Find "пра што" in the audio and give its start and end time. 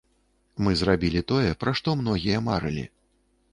1.65-1.95